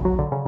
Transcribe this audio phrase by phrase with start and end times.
[0.00, 0.47] Hallo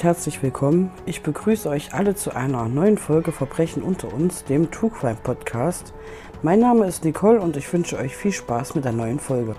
[0.00, 0.90] und herzlich willkommen.
[1.04, 5.92] Ich begrüße euch alle zu einer neuen Folge Verbrechen unter uns, dem True Crime Podcast.
[6.42, 9.56] Mein Name ist Nicole und ich wünsche euch viel Spaß mit der neuen Folge.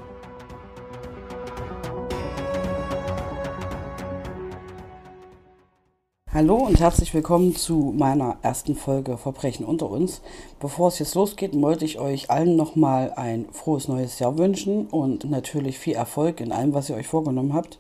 [6.42, 10.22] Hallo und herzlich willkommen zu meiner ersten Folge Verbrechen unter uns.
[10.60, 15.30] Bevor es jetzt losgeht, wollte ich euch allen nochmal ein frohes neues Jahr wünschen und
[15.30, 17.78] natürlich viel Erfolg in allem, was ihr euch vorgenommen habt.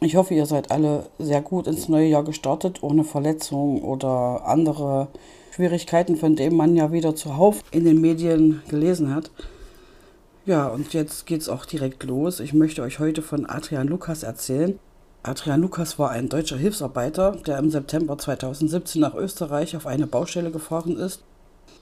[0.00, 5.06] Ich hoffe, ihr seid alle sehr gut ins neue Jahr gestartet, ohne Verletzungen oder andere
[5.52, 9.30] Schwierigkeiten, von denen man ja wieder zuhauf in den Medien gelesen hat.
[10.46, 12.40] Ja, und jetzt geht's auch direkt los.
[12.40, 14.80] Ich möchte euch heute von Adrian Lukas erzählen.
[15.22, 20.50] Adrian Lukas war ein deutscher Hilfsarbeiter, der im September 2017 nach Österreich auf eine Baustelle
[20.50, 21.22] gefahren ist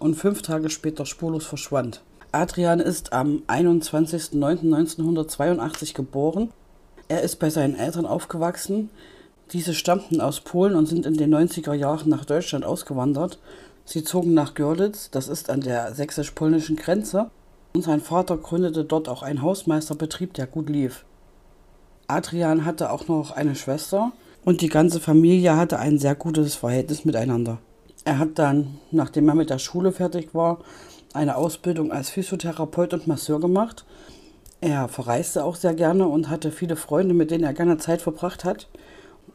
[0.00, 2.03] und fünf Tage später spurlos verschwand.
[2.33, 6.50] Adrian ist am 21.09.1982 geboren.
[7.06, 8.91] Er ist bei seinen Eltern aufgewachsen.
[9.52, 13.39] Diese stammten aus Polen und sind in den 90er Jahren nach Deutschland ausgewandert.
[13.84, 17.30] Sie zogen nach Görlitz, das ist an der sächsisch-polnischen Grenze,
[17.73, 21.05] und sein Vater gründete dort auch einen Hausmeisterbetrieb, der gut lief.
[22.11, 27.05] Adrian hatte auch noch eine Schwester und die ganze Familie hatte ein sehr gutes Verhältnis
[27.05, 27.59] miteinander.
[28.06, 30.61] Er hat dann, nachdem er mit der Schule fertig war,
[31.12, 33.84] eine Ausbildung als Physiotherapeut und Masseur gemacht.
[34.62, 38.42] Er verreiste auch sehr gerne und hatte viele Freunde, mit denen er gerne Zeit verbracht
[38.42, 38.69] hat.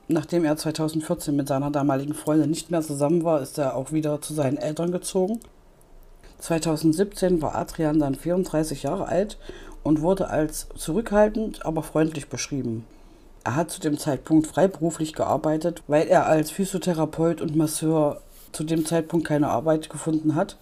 [0.08, 4.20] Nachdem er 2014 mit seiner damaligen Freundin nicht mehr zusammen war, ist er auch wieder
[4.20, 5.40] zu seinen Eltern gezogen.
[6.44, 9.38] 2017 war Adrian dann 34 Jahre alt
[9.82, 12.86] und wurde als zurückhaltend, aber freundlich beschrieben.
[13.46, 18.86] Er hat zu dem Zeitpunkt freiberuflich gearbeitet, weil er als Physiotherapeut und Masseur zu dem
[18.86, 20.58] Zeitpunkt keine Arbeit gefunden hat.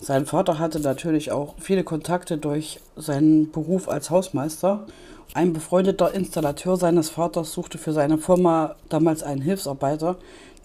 [0.00, 4.86] Sein Vater hatte natürlich auch viele Kontakte durch seinen Beruf als Hausmeister.
[5.34, 10.16] Ein befreundeter Installateur seines Vaters suchte für seine Firma damals einen Hilfsarbeiter,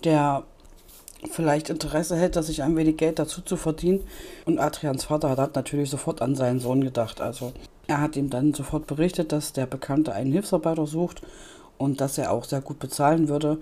[0.06, 0.44] der
[1.32, 4.02] vielleicht Interesse hätte, sich ein wenig Geld dazu zu verdienen.
[4.46, 7.22] Und Adrians Vater hat natürlich sofort an seinen Sohn gedacht.
[7.22, 7.54] Also
[7.88, 11.22] er hat ihm dann sofort berichtet, dass der Bekannte einen Hilfsarbeiter sucht
[11.78, 13.60] und dass er auch sehr gut bezahlen würde.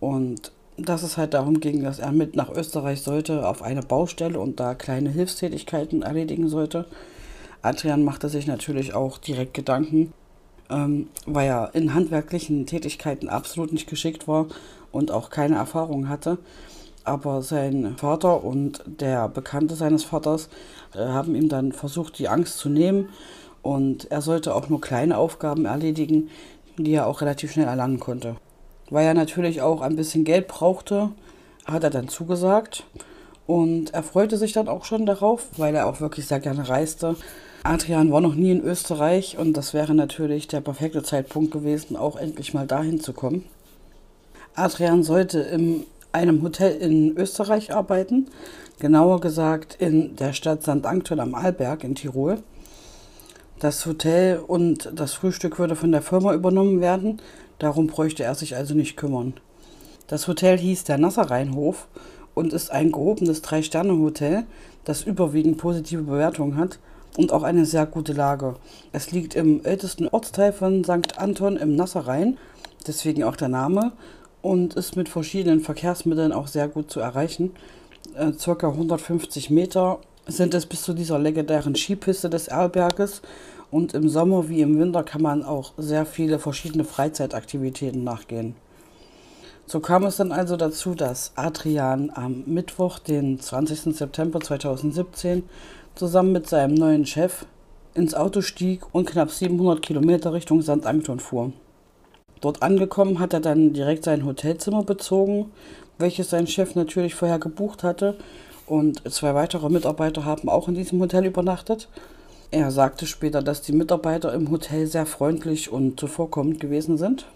[0.00, 4.38] Und dass es halt darum ging, dass er mit nach Österreich sollte auf eine Baustelle
[4.38, 6.86] und da kleine Hilfstätigkeiten erledigen sollte.
[7.62, 10.12] Adrian machte sich natürlich auch direkt Gedanken,
[10.68, 14.46] ähm, weil er in handwerklichen Tätigkeiten absolut nicht geschickt war
[14.92, 16.38] und auch keine Erfahrung hatte
[17.06, 20.48] aber sein Vater und der Bekannte seines Vaters
[20.94, 23.08] äh, haben ihm dann versucht, die Angst zu nehmen
[23.62, 26.30] und er sollte auch nur kleine Aufgaben erledigen,
[26.78, 28.36] die er auch relativ schnell erlangen konnte.
[28.90, 31.10] Weil er natürlich auch ein bisschen Geld brauchte,
[31.64, 32.84] hat er dann zugesagt
[33.46, 37.16] und er freute sich dann auch schon darauf, weil er auch wirklich sehr gerne reiste.
[37.64, 42.16] Adrian war noch nie in Österreich und das wäre natürlich der perfekte Zeitpunkt gewesen, auch
[42.16, 43.44] endlich mal dahin zu kommen.
[44.54, 45.84] Adrian sollte im
[46.16, 48.26] einem Hotel in Österreich arbeiten,
[48.78, 50.86] genauer gesagt in der Stadt St.
[50.86, 52.38] Anton am Arlberg in Tirol.
[53.60, 57.20] Das Hotel und das Frühstück würde von der Firma übernommen werden,
[57.58, 59.34] darum bräuchte er sich also nicht kümmern.
[60.06, 61.86] Das Hotel hieß der Nasserrheinhof
[62.34, 64.44] und ist ein gehobenes Drei-Sterne-Hotel,
[64.84, 66.78] das überwiegend positive Bewertungen hat
[67.16, 68.56] und auch eine sehr gute Lage.
[68.92, 71.18] Es liegt im ältesten Ortsteil von St.
[71.18, 72.38] Anton im Nasserrhein,
[72.86, 73.92] deswegen auch der Name,
[74.46, 77.52] und ist mit verschiedenen Verkehrsmitteln auch sehr gut zu erreichen.
[78.14, 79.98] Äh, circa 150 Meter
[80.28, 83.22] sind es bis zu dieser legendären Skipiste des Erlberges
[83.72, 88.54] und im Sommer wie im Winter kann man auch sehr viele verschiedene Freizeitaktivitäten nachgehen.
[89.66, 93.96] So kam es dann also dazu, dass Adrian am Mittwoch, den 20.
[93.96, 95.42] September 2017,
[95.96, 97.46] zusammen mit seinem neuen Chef
[97.94, 100.86] ins Auto stieg und knapp 700 Kilometer Richtung St.
[100.86, 101.52] Anton fuhr.
[102.40, 105.52] Dort angekommen hat er dann direkt sein Hotelzimmer bezogen,
[105.98, 108.16] welches sein Chef natürlich vorher gebucht hatte.
[108.66, 111.88] Und zwei weitere Mitarbeiter haben auch in diesem Hotel übernachtet.
[112.50, 117.26] Er sagte später, dass die Mitarbeiter im Hotel sehr freundlich und zuvorkommend gewesen sind.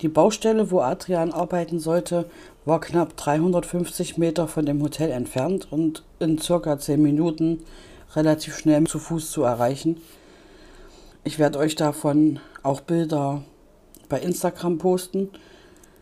[0.00, 2.28] Die Baustelle, wo Adrian arbeiten sollte,
[2.64, 7.60] war knapp 350 Meter von dem Hotel entfernt und in circa 10 Minuten
[8.16, 10.00] relativ schnell zu Fuß zu erreichen.
[11.22, 13.44] Ich werde euch davon auch Bilder
[14.12, 15.30] bei Instagram posten.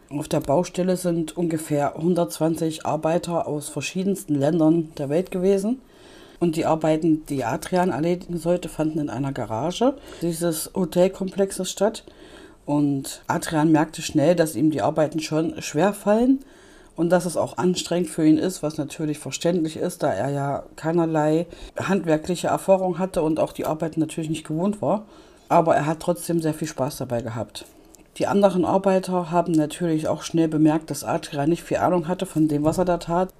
[0.08, 5.80] Auf der Baustelle sind ungefähr 120 Arbeiter aus verschiedensten Ländern der Welt gewesen.
[6.40, 12.02] Und die Arbeiten, die Adrian erledigen sollte, fanden in einer Garage dieses Hotelkomplexes statt.
[12.66, 16.40] Und Adrian merkte schnell, dass ihm die Arbeiten schon schwer fallen
[16.96, 20.64] und dass es auch anstrengend für ihn ist, was natürlich verständlich ist, da er ja
[20.74, 21.46] keinerlei
[21.78, 25.06] handwerkliche Erfahrung hatte und auch die Arbeiten natürlich nicht gewohnt war.
[25.48, 27.66] Aber er hat trotzdem sehr viel Spaß dabei gehabt.
[28.16, 32.48] Die anderen Arbeiter haben natürlich auch schnell bemerkt, dass Adrian nicht viel Ahnung hatte von
[32.48, 33.32] dem, was er da tat.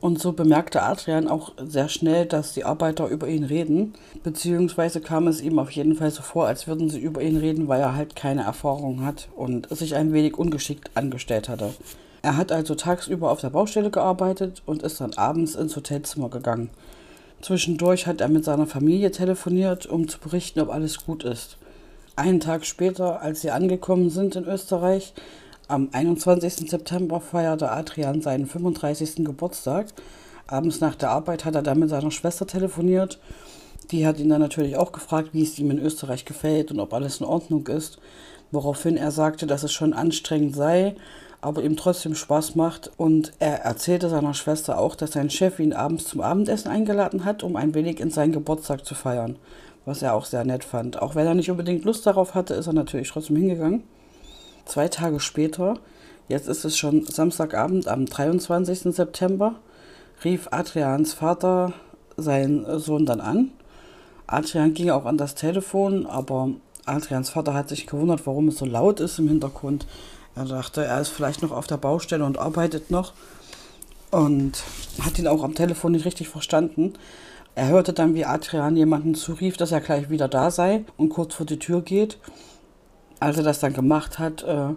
[0.00, 5.26] Und so bemerkte Adrian auch sehr schnell, dass die Arbeiter über ihn reden, beziehungsweise kam
[5.26, 7.94] es ihm auf jeden Fall so vor, als würden sie über ihn reden, weil er
[7.94, 11.72] halt keine Erfahrung hat und sich ein wenig ungeschickt angestellt hatte.
[12.20, 16.70] Er hat also tagsüber auf der Baustelle gearbeitet und ist dann abends ins Hotelzimmer gegangen.
[17.40, 21.56] Zwischendurch hat er mit seiner Familie telefoniert, um zu berichten, ob alles gut ist.
[22.18, 25.12] Einen Tag später, als sie angekommen sind in Österreich,
[25.68, 26.70] am 21.
[26.70, 29.16] September feierte Adrian seinen 35.
[29.16, 29.88] Geburtstag.
[30.46, 33.18] Abends nach der Arbeit hat er dann mit seiner Schwester telefoniert.
[33.90, 36.94] Die hat ihn dann natürlich auch gefragt, wie es ihm in Österreich gefällt und ob
[36.94, 37.98] alles in Ordnung ist.
[38.50, 40.96] Woraufhin er sagte, dass es schon anstrengend sei,
[41.42, 42.92] aber ihm trotzdem Spaß macht.
[42.96, 47.42] Und er erzählte seiner Schwester auch, dass sein Chef ihn abends zum Abendessen eingeladen hat,
[47.42, 49.36] um ein wenig in seinen Geburtstag zu feiern
[49.86, 51.00] was er auch sehr nett fand.
[51.00, 53.84] Auch wenn er nicht unbedingt Lust darauf hatte, ist er natürlich trotzdem hingegangen.
[54.66, 55.78] Zwei Tage später,
[56.28, 58.94] jetzt ist es schon Samstagabend am 23.
[58.94, 59.54] September,
[60.24, 61.72] rief Adrians Vater
[62.16, 63.52] seinen Sohn dann an.
[64.26, 66.50] Adrian ging auch an das Telefon, aber
[66.84, 69.86] Adrians Vater hat sich gewundert, warum es so laut ist im Hintergrund.
[70.34, 73.12] Er dachte, er ist vielleicht noch auf der Baustelle und arbeitet noch
[74.10, 74.64] und
[75.00, 76.94] hat ihn auch am Telefon nicht richtig verstanden.
[77.56, 81.34] Er hörte dann, wie Adrian jemanden zurief, dass er gleich wieder da sei und kurz
[81.34, 82.18] vor die Tür geht.
[83.18, 84.74] Als er das dann gemacht hat, äh,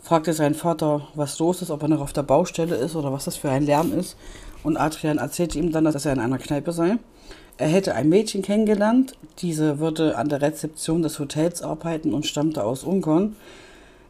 [0.00, 3.26] fragte sein Vater, was los ist, ob er noch auf der Baustelle ist oder was
[3.26, 4.16] das für ein Lärm ist.
[4.62, 6.96] Und Adrian erzählte ihm dann, dass er in einer Kneipe sei.
[7.58, 9.12] Er hätte ein Mädchen kennengelernt.
[9.40, 13.36] Diese würde an der Rezeption des Hotels arbeiten und stammte aus Ungarn.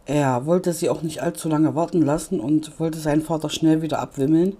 [0.06, 3.98] Er wollte sie auch nicht allzu lange warten lassen und wollte seinen Vater schnell wieder
[3.98, 4.56] abwimmeln.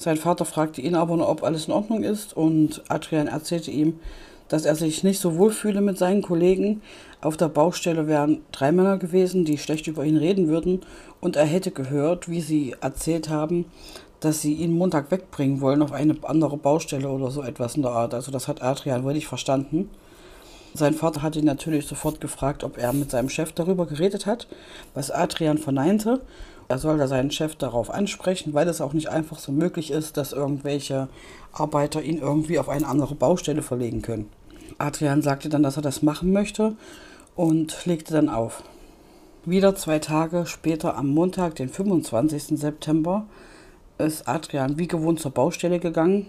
[0.00, 4.00] Sein Vater fragte ihn aber nur, ob alles in Ordnung ist und Adrian erzählte ihm,
[4.48, 6.80] dass er sich nicht so wohl fühle mit seinen Kollegen.
[7.20, 10.80] Auf der Baustelle wären drei Männer gewesen, die schlecht über ihn reden würden
[11.20, 13.66] und er hätte gehört, wie sie erzählt haben,
[14.20, 17.90] dass sie ihn Montag wegbringen wollen auf eine andere Baustelle oder so etwas in der
[17.90, 18.14] Art.
[18.14, 19.90] Also das hat Adrian wohl nicht verstanden.
[20.72, 24.46] Sein Vater hat ihn natürlich sofort gefragt, ob er mit seinem Chef darüber geredet hat,
[24.94, 26.22] was Adrian verneinte
[26.70, 30.16] er soll da seinen Chef darauf ansprechen, weil es auch nicht einfach so möglich ist,
[30.16, 31.08] dass irgendwelche
[31.52, 34.30] Arbeiter ihn irgendwie auf eine andere Baustelle verlegen können.
[34.78, 36.76] Adrian sagte dann, dass er das machen möchte
[37.34, 38.62] und legte dann auf.
[39.44, 42.56] Wieder zwei Tage später, am Montag, den 25.
[42.56, 43.26] September,
[43.98, 46.26] ist Adrian wie gewohnt zur Baustelle gegangen,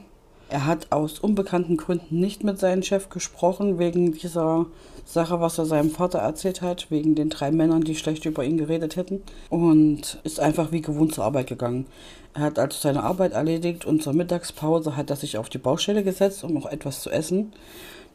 [0.51, 4.65] er hat aus unbekannten Gründen nicht mit seinem Chef gesprochen, wegen dieser
[5.05, 8.57] Sache, was er seinem Vater erzählt hat, wegen den drei Männern, die schlecht über ihn
[8.57, 9.21] geredet hätten.
[9.49, 11.85] Und ist einfach wie gewohnt zur Arbeit gegangen.
[12.33, 16.03] Er hat also seine Arbeit erledigt und zur Mittagspause hat er sich auf die Baustelle
[16.03, 17.53] gesetzt, um noch etwas zu essen.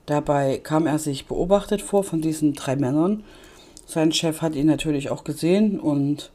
[0.05, 3.25] Dabei kam er sich beobachtet vor von diesen drei Männern.
[3.87, 6.31] Sein Chef hat ihn natürlich auch gesehen und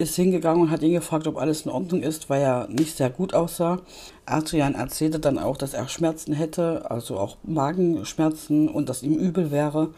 [0.00, 3.10] ist hingegangen und hat ihn gefragt, ob alles in Ordnung ist, weil er nicht sehr
[3.10, 3.80] gut aussah.
[4.24, 9.50] Adrian erzählte dann auch, dass er Schmerzen hätte, also auch Magenschmerzen und dass ihm übel
[9.50, 9.90] wäre.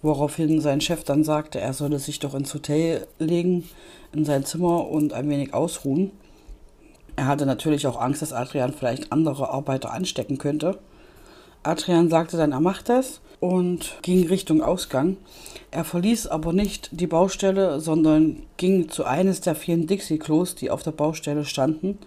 [0.00, 3.68] Woraufhin sein Chef dann sagte, er solle sich doch ins Hotel legen,
[4.12, 6.12] in sein Zimmer und ein wenig ausruhen.
[7.16, 10.78] Er hatte natürlich auch Angst, dass Adrian vielleicht andere Arbeiter anstecken könnte.
[11.66, 15.16] Adrian sagte dann, er macht das und ging Richtung Ausgang.
[15.70, 20.82] Er verließ aber nicht die Baustelle, sondern ging zu eines der vielen Dixie-Klos, die auf
[20.82, 21.98] der Baustelle standen,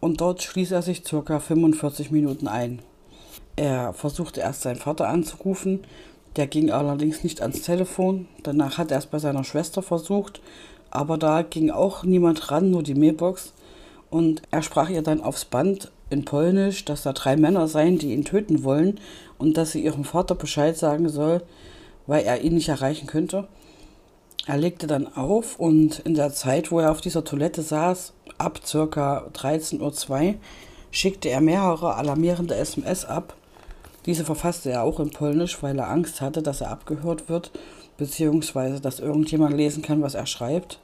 [0.00, 2.80] und dort schließ er sich circa 45 Minuten ein.
[3.56, 5.80] Er versuchte erst seinen Vater anzurufen,
[6.36, 8.28] der ging allerdings nicht ans Telefon.
[8.42, 10.40] Danach hat er es bei seiner Schwester versucht,
[10.90, 13.54] aber da ging auch niemand ran, nur die Mailbox.
[14.10, 18.12] Und er sprach ihr dann aufs Band in Polnisch, dass da drei Männer seien, die
[18.14, 18.98] ihn töten wollen
[19.36, 21.42] und dass sie ihrem Vater Bescheid sagen soll,
[22.06, 23.48] weil er ihn nicht erreichen könnte.
[24.46, 28.60] Er legte dann auf und in der Zeit, wo er auf dieser Toilette saß, ab
[28.62, 29.26] ca.
[29.32, 30.34] 13.02 Uhr,
[30.90, 33.34] schickte er mehrere alarmierende SMS ab.
[34.06, 37.50] Diese verfasste er auch in Polnisch, weil er Angst hatte, dass er abgehört wird,
[37.96, 40.78] beziehungsweise dass irgendjemand lesen kann, was er schreibt.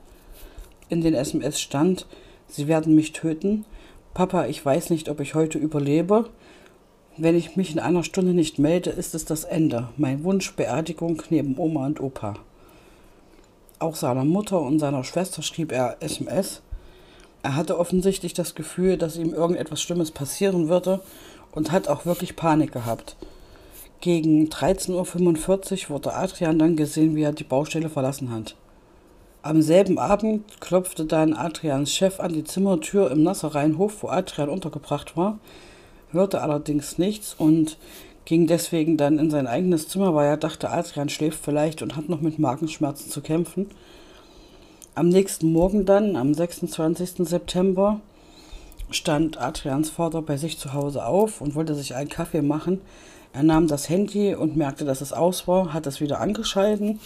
[0.89, 2.07] In den SMS stand,
[2.49, 3.65] Sie werden mich töten,
[4.13, 6.29] Papa, ich weiß nicht, ob ich heute überlebe.
[7.17, 9.89] Wenn ich mich in einer Stunde nicht melde, ist es das Ende.
[9.97, 12.35] Mein Wunsch Beerdigung neben Oma und Opa.
[13.79, 16.61] Auch seiner Mutter und seiner Schwester schrieb er SMS.
[17.43, 21.01] Er hatte offensichtlich das Gefühl, dass ihm irgendetwas Schlimmes passieren würde
[21.53, 23.17] und hat auch wirklich Panik gehabt.
[24.01, 28.57] Gegen 13.45 Uhr wurde Adrian dann gesehen, wie er die Baustelle verlassen hat.
[29.43, 35.17] Am selben Abend klopfte dann Adrians Chef an die Zimmertür im Nassereienhof, wo Adrian untergebracht
[35.17, 35.39] war,
[36.13, 37.79] hörte allerdings nichts und
[38.27, 42.11] ging deswegen dann in sein eigenes Zimmer, weil er dachte, Adrian schläft vielleicht und hat
[42.11, 43.71] noch mit Magenschmerzen zu kämpfen.
[44.95, 47.27] Am nächsten Morgen dann, am 26.
[47.27, 48.03] September,
[48.91, 52.83] stand Adrians Vater bei sich zu Hause auf und wollte sich einen Kaffee machen.
[53.33, 57.01] Er nahm das Handy und merkte, dass es aus war, hat es wieder angeschalten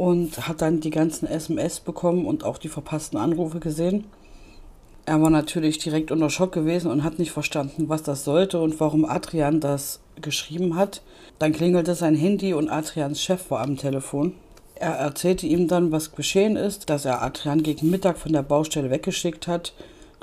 [0.00, 4.06] und hat dann die ganzen SMS bekommen und auch die verpassten Anrufe gesehen.
[5.04, 8.80] Er war natürlich direkt unter Schock gewesen und hat nicht verstanden, was das sollte und
[8.80, 11.02] warum Adrian das geschrieben hat.
[11.38, 14.32] Dann klingelte sein Handy und Adrians Chef war am Telefon.
[14.74, 18.88] Er erzählte ihm dann, was geschehen ist, dass er Adrian gegen Mittag von der Baustelle
[18.88, 19.74] weggeschickt hat,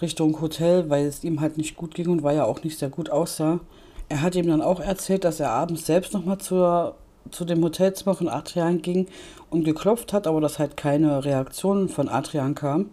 [0.02, 2.90] Richtung Hotel, weil es ihm halt nicht gut ging und weil er auch nicht sehr
[2.90, 3.60] gut aussah.
[4.10, 6.96] Er hat ihm dann auch erzählt, dass er abends selbst nochmal zur,
[7.32, 9.08] zu dem Hotelzimmer von Adrian ging
[9.50, 12.90] und geklopft hat, aber dass halt keine Reaktion von Adrian kam.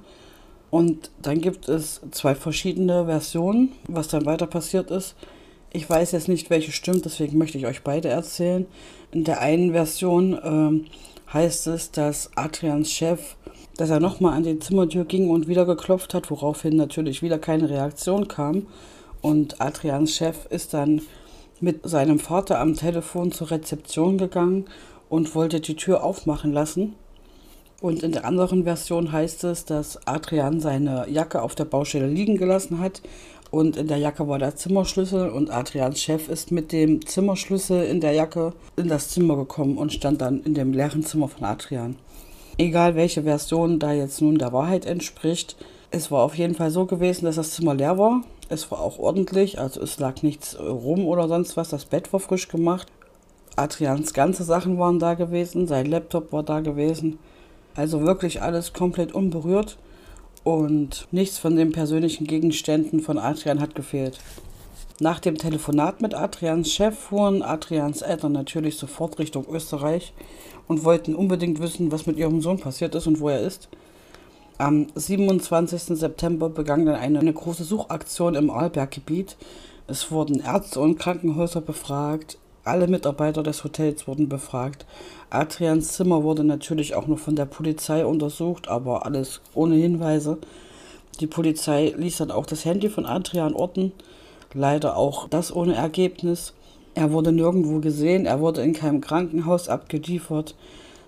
[0.71, 5.15] Und dann gibt es zwei verschiedene Versionen, was dann weiter passiert ist.
[5.73, 8.67] Ich weiß jetzt nicht, welche stimmt, deswegen möchte ich euch beide erzählen.
[9.13, 10.87] In der einen Version ähm,
[11.33, 13.37] heißt es, dass Adrians Chef,
[13.77, 17.71] dass er nochmal an die Zimmertür ging und wieder geklopft hat, woraufhin natürlich wieder keine
[17.71, 18.67] Reaktion kam.
[19.21, 21.03] Und Adrians Chef ist dann
[21.65, 24.67] mit seinem Vater am Telefon zur Rezeption gegangen
[25.09, 26.95] und wollte die Tür aufmachen lassen.
[27.81, 32.37] Und in der anderen Version heißt es, dass Adrian seine Jacke auf der Baustelle liegen
[32.37, 33.03] gelassen hat
[33.55, 38.01] und in der Jacke war der Zimmerschlüssel und Adrians Chef ist mit dem Zimmerschlüssel in
[38.01, 41.95] der Jacke in das Zimmer gekommen und stand dann in dem leeren Zimmer von Adrian.
[42.59, 45.57] Egal welche Version da jetzt nun der Wahrheit entspricht,
[45.93, 48.23] es war auf jeden Fall so gewesen, dass das Zimmer leer war.
[48.49, 51.71] Es war auch ordentlich, also es lag nichts rum oder sonst was.
[51.71, 52.89] Das Bett war frisch gemacht.
[53.57, 57.19] Adrians ganze Sachen waren da gewesen, sein Laptop war da gewesen.
[57.75, 59.79] Also wirklich alles komplett unberührt
[60.45, 64.19] und nichts von den persönlichen Gegenständen von Adrian hat gefehlt.
[65.01, 70.13] Nach dem Telefonat mit Adrians Chef fuhren Adrians Eltern natürlich sofort Richtung Österreich
[70.69, 73.69] und wollten unbedingt wissen, was mit ihrem Sohn passiert ist und wo er ist.
[74.57, 75.99] Am 27.
[75.99, 79.37] September begann dann eine, eine große Suchaktion im Arlberggebiet.
[79.89, 84.87] Es wurden Ärzte und Krankenhäuser befragt, alle Mitarbeiter des Hotels wurden befragt.
[85.29, 90.39] Adrians Zimmer wurde natürlich auch noch von der Polizei untersucht, aber alles ohne Hinweise.
[91.19, 93.93] Die Polizei ließ dann auch das Handy von Adrian orten.
[94.55, 96.55] Leider auch das ohne Ergebnis.
[96.95, 100.55] Er wurde nirgendwo gesehen, er wurde in keinem Krankenhaus abgeliefert.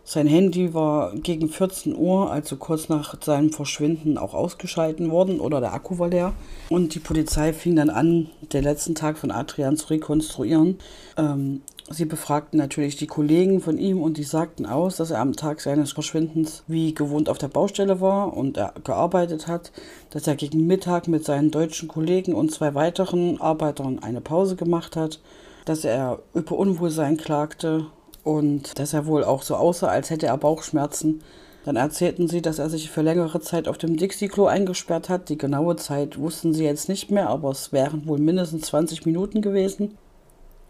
[0.09, 5.59] Sein Handy war gegen 14 Uhr, also kurz nach seinem Verschwinden, auch ausgeschalten worden oder
[5.59, 6.33] der Akku war leer.
[6.71, 10.79] Und die Polizei fing dann an, den letzten Tag von Adrian zu rekonstruieren.
[11.17, 15.35] Ähm, sie befragten natürlich die Kollegen von ihm und die sagten aus, dass er am
[15.35, 19.73] Tag seines Verschwindens wie gewohnt auf der Baustelle war und er gearbeitet hat,
[20.11, 24.95] dass er gegen Mittag mit seinen deutschen Kollegen und zwei weiteren Arbeitern eine Pause gemacht
[24.95, 25.19] hat,
[25.65, 27.87] dass er über Unwohlsein klagte
[28.26, 31.23] und dass er wohl auch so aussah, als hätte er Bauchschmerzen.
[31.64, 35.28] Dann erzählten sie, dass er sich für längere Zeit auf dem Dixie-Klo eingesperrt hat.
[35.28, 39.42] Die genaue Zeit wussten sie jetzt nicht mehr, aber es wären wohl mindestens 20 Minuten
[39.42, 39.97] gewesen.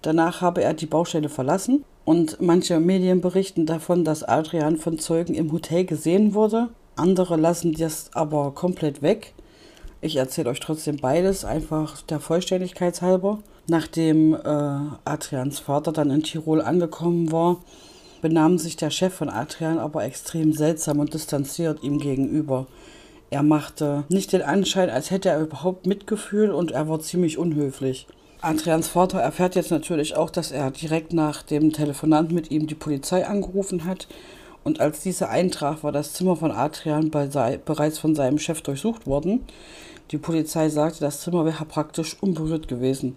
[0.03, 5.35] Danach habe er die Baustelle verlassen und manche Medien berichten davon, dass Adrian von Zeugen
[5.35, 6.69] im Hotel gesehen wurde.
[6.95, 9.33] Andere lassen das aber komplett weg.
[10.03, 13.39] Ich erzähle euch trotzdem beides, einfach der Vollständigkeit halber.
[13.69, 14.39] Nachdem äh,
[15.05, 17.59] Adrians Vater dann in Tirol angekommen war,
[18.23, 22.67] benahm sich der Chef von Adrian aber extrem seltsam und distanziert ihm gegenüber.
[23.31, 28.07] Er machte nicht den Anschein, als hätte er überhaupt Mitgefühl und er war ziemlich unhöflich.
[28.41, 32.77] Adrians Vater erfährt jetzt natürlich auch, dass er direkt nach dem Telefonat mit ihm die
[32.77, 34.07] Polizei angerufen hat.
[34.63, 39.45] Und als diese eintraf, war das Zimmer von Adrian bereits von seinem Chef durchsucht worden.
[40.13, 43.17] Die Polizei sagte, das Zimmer wäre praktisch unberührt gewesen.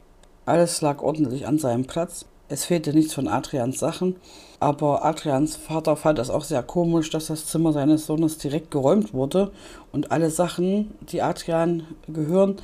[0.49, 2.25] Alles lag ordentlich an seinem Platz.
[2.47, 4.15] Es fehlte nichts von Adrians Sachen,
[4.59, 9.13] aber Adrians Vater fand es auch sehr komisch, dass das Zimmer seines Sohnes direkt geräumt
[9.13, 9.51] wurde
[9.91, 12.55] und alle Sachen, die Adrian gehören,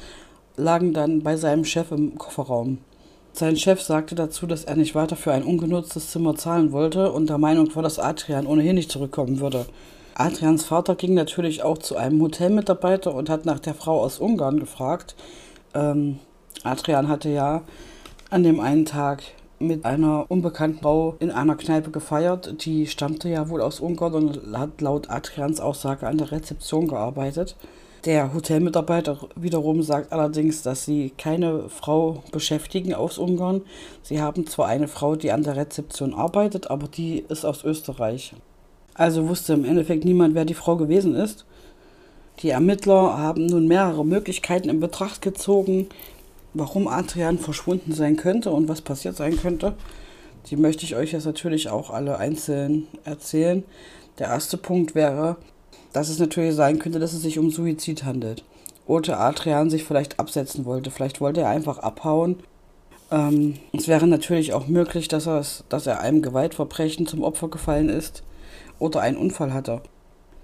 [0.57, 2.79] lagen dann bei seinem Chef im Kofferraum.
[3.33, 7.29] Sein Chef sagte dazu, dass er nicht weiter für ein ungenutztes Zimmer zahlen wollte und
[7.29, 9.67] der Meinung war, dass Adrian ohnehin nicht zurückkommen würde.
[10.15, 14.59] Adrians Vater ging natürlich auch zu einem Hotelmitarbeiter und hat nach der Frau aus Ungarn
[14.59, 15.15] gefragt.
[15.75, 16.17] Ähm,
[16.65, 17.61] Adrian hatte ja
[18.29, 19.23] an dem einen Tag
[19.59, 22.65] mit einer unbekannten Frau in einer Kneipe gefeiert.
[22.65, 27.55] Die stammte ja wohl aus Ungarn und hat laut Adrians Aussage an der Rezeption gearbeitet.
[28.05, 33.61] Der Hotelmitarbeiter wiederum sagt allerdings, dass sie keine Frau beschäftigen aus Ungarn.
[34.03, 38.33] Sie haben zwar eine Frau, die an der Rezeption arbeitet, aber die ist aus Österreich.
[38.93, 41.45] Also wusste im Endeffekt niemand, wer die Frau gewesen ist.
[42.39, 45.87] Die Ermittler haben nun mehrere Möglichkeiten in Betracht gezogen,
[46.55, 49.75] warum Adrian verschwunden sein könnte und was passiert sein könnte.
[50.47, 53.63] Die möchte ich euch jetzt natürlich auch alle einzeln erzählen.
[54.19, 55.35] Der erste Punkt wäre,
[55.93, 58.43] dass es natürlich sein könnte, dass es sich um Suizid handelt.
[58.87, 60.91] Oder Adrian sich vielleicht absetzen wollte.
[60.91, 62.37] Vielleicht wollte er einfach abhauen.
[63.11, 68.23] Ähm, es wäre natürlich auch möglich, dass, dass er einem Gewaltverbrechen zum Opfer gefallen ist
[68.79, 69.81] oder einen Unfall hatte.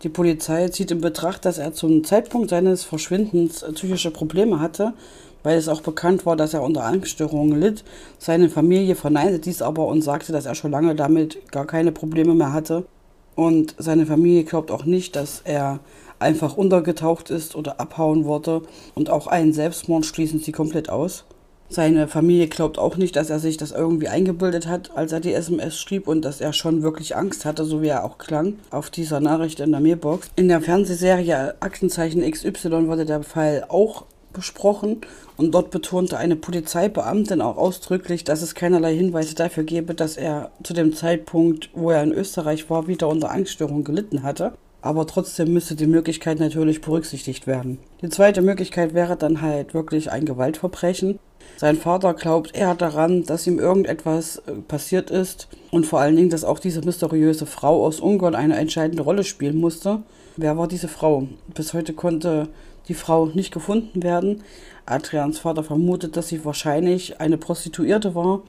[0.04, 4.94] Die Polizei zieht in Betracht, dass er zum Zeitpunkt seines Verschwindens psychische Probleme hatte
[5.44, 7.84] weil es auch bekannt war, dass er unter Angststörungen litt.
[8.18, 12.34] Seine Familie verneinte dies aber und sagte, dass er schon lange damit gar keine Probleme
[12.34, 12.86] mehr hatte.
[13.36, 15.80] Und seine Familie glaubt auch nicht, dass er
[16.20, 18.62] einfach untergetaucht ist oder abhauen wollte.
[18.94, 21.26] Und auch einen Selbstmord schließen sie komplett aus.
[21.72, 25.32] Seine Familie glaubt auch nicht, dass er sich das irgendwie eingebildet hat, als er die
[25.32, 28.90] SMS schrieb und dass er schon wirklich Angst hatte, so wie er auch klang, auf
[28.90, 30.28] dieser Nachricht in der Mailbox.
[30.36, 35.00] In der Fernsehserie Aktenzeichen XY wurde der Fall auch besprochen
[35.38, 40.52] und dort betonte eine Polizeibeamtin auch ausdrücklich, dass es keinerlei Hinweise dafür gebe, dass er
[40.64, 44.52] zu dem Zeitpunkt, wo er in Österreich war, wieder unter Angststörung gelitten hatte.
[44.82, 47.78] Aber trotzdem müsste die Möglichkeit natürlich berücksichtigt werden.
[48.02, 51.18] Die zweite Möglichkeit wäre dann halt wirklich ein Gewaltverbrechen.
[51.58, 56.32] Sein Vater glaubt eher daran, dass ihm irgendetwas äh, passiert ist und vor allen Dingen,
[56.32, 60.02] dass auch diese mysteriöse Frau aus Ungarn eine entscheidende Rolle spielen musste.
[60.38, 61.28] Wer war diese Frau?
[61.54, 62.48] Bis heute konnte
[62.88, 64.44] die Frau nicht gefunden werden.
[64.86, 68.42] Adrians Vater vermutet, dass sie wahrscheinlich eine Prostituierte war.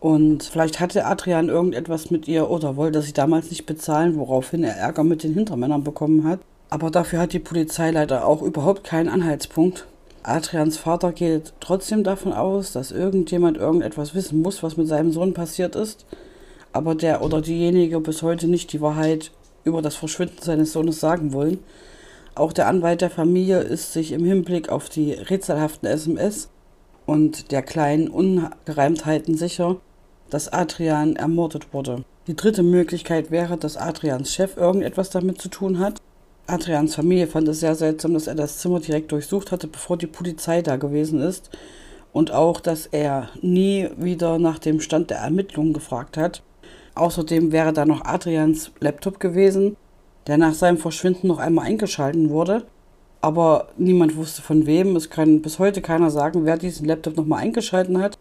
[0.00, 4.76] Und vielleicht hatte Adrian irgendetwas mit ihr oder wollte sie damals nicht bezahlen, woraufhin er
[4.76, 6.40] Ärger mit den Hintermännern bekommen hat.
[6.68, 9.86] Aber dafür hat die Polizei leider auch überhaupt keinen Anhaltspunkt.
[10.26, 15.34] Adrians Vater geht trotzdem davon aus, dass irgendjemand irgendetwas wissen muss, was mit seinem Sohn
[15.34, 16.04] passiert ist.
[16.72, 19.30] Aber der oder diejenige bis heute nicht die Wahrheit
[19.62, 21.60] über das Verschwinden seines Sohnes sagen wollen.
[22.34, 26.48] Auch der Anwalt der Familie ist sich im Hinblick auf die rätselhaften SMS
[27.06, 29.76] und der kleinen Ungereimtheiten sicher,
[30.28, 32.04] dass Adrian ermordet wurde.
[32.26, 36.02] Die dritte Möglichkeit wäre, dass Adrians Chef irgendetwas damit zu tun hat.
[36.46, 40.06] Adrians Familie fand es sehr seltsam, dass er das Zimmer direkt durchsucht hatte, bevor die
[40.06, 41.50] Polizei da gewesen ist.
[42.12, 46.42] Und auch, dass er nie wieder nach dem Stand der Ermittlungen gefragt hat.
[46.94, 49.76] Außerdem wäre da noch Adrians Laptop gewesen,
[50.26, 52.64] der nach seinem Verschwinden noch einmal eingeschalten wurde.
[53.20, 54.96] Aber niemand wusste von wem.
[54.96, 58.16] Es kann bis heute keiner sagen, wer diesen Laptop nochmal eingeschalten hat.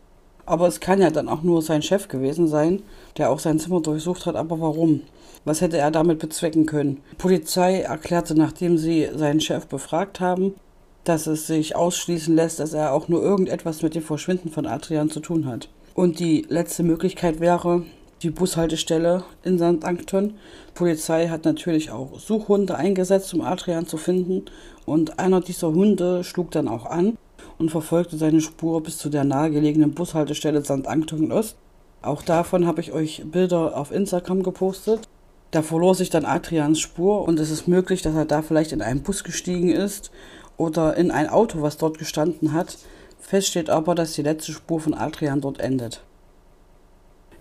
[0.46, 2.84] Aber es kann ja dann auch nur sein Chef gewesen sein,
[3.18, 4.36] der auch sein Zimmer durchsucht hat.
[4.36, 5.02] Aber warum?
[5.44, 7.02] Was hätte er damit bezwecken können?
[7.12, 10.56] Die Polizei erklärte, nachdem sie seinen Chef befragt haben,
[11.04, 15.10] dass es sich ausschließen lässt, dass er auch nur irgendetwas mit dem Verschwinden von Adrian
[15.10, 15.70] zu tun hat.
[15.94, 17.84] Und die letzte Möglichkeit wäre,
[18.26, 19.86] die Bushaltestelle in St.
[19.86, 20.34] Anton.
[20.70, 24.46] Die Polizei hat natürlich auch Suchhunde eingesetzt, um Adrian zu finden.
[24.86, 27.18] Und einer dieser Hunde schlug dann auch an
[27.60, 30.88] und verfolgte seine Spur bis zu der nahegelegenen Bushaltestelle St.
[30.88, 31.56] Anton Ost.
[32.02, 35.08] Auch davon habe ich euch Bilder auf Instagram gepostet.
[35.52, 38.82] Da verlor sich dann Adrians Spur und es ist möglich, dass er da vielleicht in
[38.82, 40.12] einen Bus gestiegen ist
[40.58, 42.80] oder in ein Auto, was dort gestanden hat.
[43.20, 46.02] Fest steht aber, dass die letzte Spur von Adrian dort endet.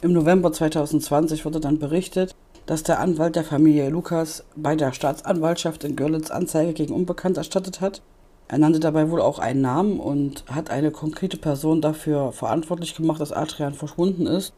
[0.02, 2.34] Im November 2020 wurde dann berichtet,
[2.66, 7.80] dass der Anwalt der Familie Lukas bei der Staatsanwaltschaft in Görlitz Anzeige gegen Unbekannt erstattet
[7.80, 8.02] hat.
[8.48, 13.20] Er nannte dabei wohl auch einen Namen und hat eine konkrete Person dafür verantwortlich gemacht,
[13.20, 14.52] dass Adrian verschwunden ist.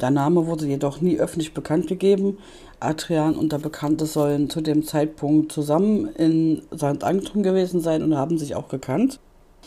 [0.00, 2.38] Der Name wurde jedoch nie öffentlich bekannt gegeben.
[2.80, 7.04] Adrian und der Bekannte sollen zu dem Zeitpunkt zusammen in St.
[7.04, 9.20] Anton gewesen sein und haben sich auch gekannt.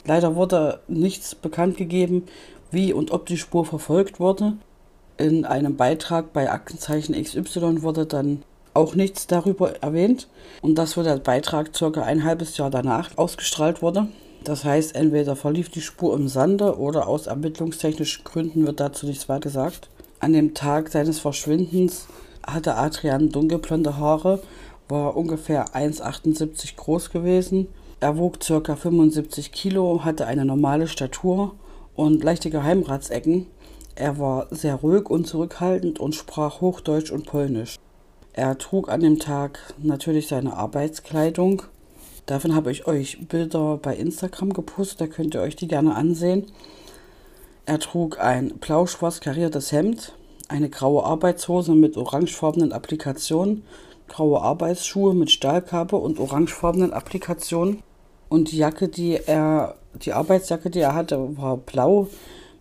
[0.06, 2.24] Leider wurde nichts bekannt gegeben,
[2.72, 4.54] wie und ob die Spur verfolgt wurde.
[5.18, 10.28] In einem Beitrag bei Aktenzeichen XY wurde dann auch nichts darüber erwähnt
[10.62, 14.08] und das wo der Beitrag circa ein halbes Jahr danach ausgestrahlt wurde.
[14.44, 19.30] Das heißt, entweder verlief die Spur im Sande oder aus ermittlungstechnischen Gründen wird dazu nichts
[19.30, 19.90] weiter gesagt.
[20.20, 22.08] An dem Tag seines Verschwindens
[22.46, 24.42] hatte Adrian dunkelblonde Haare,
[24.90, 27.68] war ungefähr 1,78 groß gewesen.
[28.00, 28.76] Er wog ca.
[28.76, 31.56] 75 Kilo, hatte eine normale Statur
[31.96, 33.48] und leichte Geheimratsecken.
[33.96, 37.78] Er war sehr ruhig und zurückhaltend und sprach Hochdeutsch und Polnisch.
[38.34, 41.62] Er trug an dem Tag natürlich seine Arbeitskleidung.
[42.26, 46.48] Davon habe ich euch Bilder bei Instagram gepostet, da könnt ihr euch die gerne ansehen.
[47.68, 50.14] Er trug ein blau-schwarz kariertes Hemd,
[50.48, 53.64] eine graue Arbeitshose mit orangefarbenen Applikationen,
[54.08, 57.84] graue Arbeitsschuhe mit Stahlkappe und orangefarbenen Applikationen.
[58.28, 62.08] Und die Jacke, die er, die Arbeitsjacke, die er hatte, war blau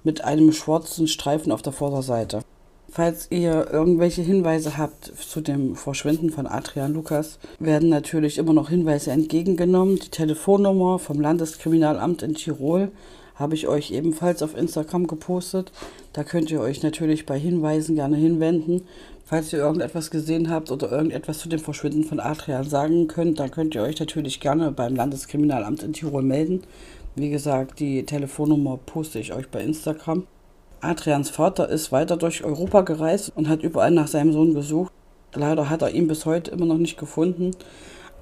[0.05, 2.41] mit einem schwarzen Streifen auf der Vorderseite.
[2.95, 8.69] Falls ihr irgendwelche Hinweise habt zu dem Verschwinden von Adrian Lukas, werden natürlich immer noch
[8.69, 9.99] Hinweise entgegengenommen.
[9.99, 12.91] Die Telefonnummer vom Landeskriminalamt in Tirol
[13.35, 15.73] habe ich euch ebenfalls auf Instagram gepostet.
[16.13, 18.83] Da könnt ihr euch natürlich bei Hinweisen gerne hinwenden.
[19.25, 23.51] Falls ihr irgendetwas gesehen habt oder irgendetwas zu dem Verschwinden von Adrian sagen könnt, dann
[23.51, 26.63] könnt ihr euch natürlich gerne beim Landeskriminalamt in Tirol melden.
[27.15, 30.27] Wie gesagt, die Telefonnummer poste ich euch bei Instagram.
[30.81, 34.93] Adrians Vater ist weiter durch Europa gereist und hat überall nach seinem Sohn gesucht.
[35.35, 37.51] Leider hat er ihn bis heute immer noch nicht gefunden.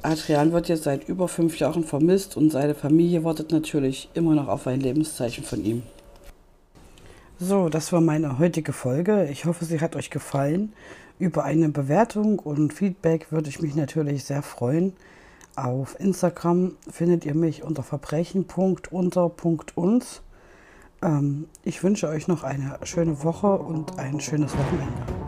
[0.02, 4.48] Adrian wird jetzt seit über fünf Jahren vermisst und seine Familie wartet natürlich immer noch
[4.48, 5.82] auf ein Lebenszeichen von ihm.
[7.38, 9.28] So, das war meine heutige Folge.
[9.30, 10.72] Ich hoffe, sie hat euch gefallen.
[11.18, 14.94] Über eine Bewertung und Feedback würde ich mich natürlich sehr freuen.
[15.56, 20.22] Auf Instagram findet ihr mich unter verbrechen.unter.uns.
[21.02, 25.19] Ähm, ich wünsche euch noch eine schöne Woche und ein schönes Wochenende.